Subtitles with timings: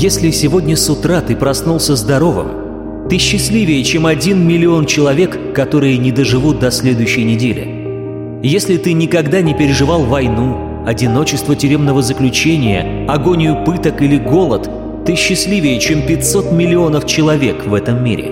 [0.00, 6.12] Если сегодня с утра ты проснулся здоровым, ты счастливее, чем один миллион человек, которые не
[6.12, 8.40] доживут до следующей недели.
[8.40, 14.70] Если ты никогда не переживал войну, одиночество тюремного заключения, агонию пыток или голод,
[15.04, 18.30] ты счастливее, чем 500 миллионов человек в этом мире.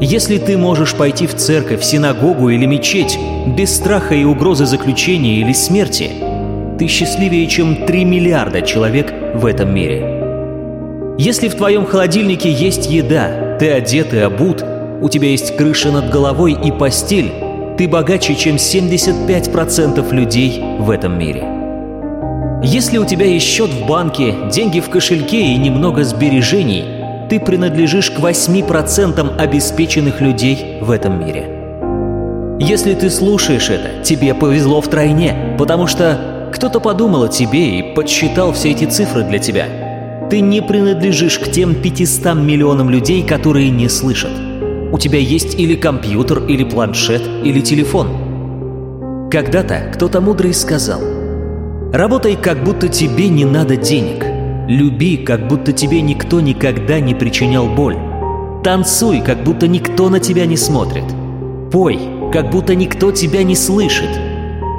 [0.00, 3.16] Если ты можешь пойти в церковь, синагогу или мечеть
[3.46, 6.10] без страха и угрозы заключения или смерти,
[6.80, 10.13] ты счастливее, чем 3 миллиарда человек в этом мире.
[11.16, 14.64] Если в твоем холодильнике есть еда, ты одет и обут,
[15.00, 17.30] у тебя есть крыша над головой и постель,
[17.78, 21.44] ты богаче, чем 75% людей в этом мире.
[22.64, 26.84] Если у тебя есть счет в банке, деньги в кошельке и немного сбережений,
[27.30, 32.56] ты принадлежишь к 8% обеспеченных людей в этом мире.
[32.58, 38.52] Если ты слушаешь это, тебе повезло втройне, потому что кто-то подумал о тебе и подсчитал
[38.52, 39.66] все эти цифры для тебя–
[40.30, 44.32] ты не принадлежишь к тем 500 миллионам людей, которые не слышат.
[44.92, 49.28] У тебя есть или компьютер, или планшет, или телефон.
[49.30, 51.00] Когда-то кто-то мудрый сказал,
[51.92, 54.24] «Работай, как будто тебе не надо денег.
[54.68, 57.96] Люби, как будто тебе никто никогда не причинял боль.
[58.62, 61.04] Танцуй, как будто никто на тебя не смотрит.
[61.70, 61.98] Пой,
[62.32, 64.10] как будто никто тебя не слышит.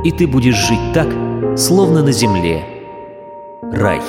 [0.04, 1.08] И ты будешь жить так,
[1.56, 2.64] словно на земле.
[3.72, 4.02] Рай.